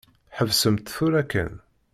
[0.37, 1.53] Ḥebsemt tura kan.